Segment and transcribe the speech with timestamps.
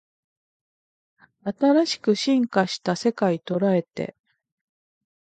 [1.43, 4.15] 新しく進化した世界捉えて